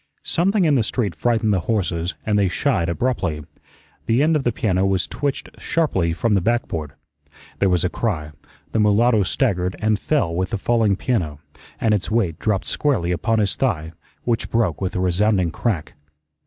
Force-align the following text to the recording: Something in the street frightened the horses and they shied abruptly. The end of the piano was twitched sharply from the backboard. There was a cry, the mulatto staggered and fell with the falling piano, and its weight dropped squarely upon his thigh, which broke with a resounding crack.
Something 0.23 0.65
in 0.65 0.73
the 0.73 0.81
street 0.81 1.13
frightened 1.13 1.53
the 1.53 1.59
horses 1.69 2.15
and 2.25 2.39
they 2.39 2.47
shied 2.47 2.89
abruptly. 2.89 3.43
The 4.07 4.23
end 4.23 4.35
of 4.35 4.43
the 4.43 4.51
piano 4.51 4.83
was 4.83 5.05
twitched 5.05 5.49
sharply 5.59 6.11
from 6.11 6.33
the 6.33 6.41
backboard. 6.41 6.93
There 7.59 7.69
was 7.69 7.83
a 7.83 7.87
cry, 7.89 8.31
the 8.71 8.79
mulatto 8.79 9.21
staggered 9.21 9.75
and 9.79 9.99
fell 9.99 10.33
with 10.33 10.49
the 10.49 10.57
falling 10.57 10.95
piano, 10.95 11.39
and 11.79 11.93
its 11.93 12.09
weight 12.09 12.39
dropped 12.39 12.65
squarely 12.65 13.11
upon 13.11 13.37
his 13.37 13.55
thigh, 13.55 13.91
which 14.23 14.49
broke 14.49 14.81
with 14.81 14.95
a 14.95 14.99
resounding 14.99 15.51
crack. 15.51 15.93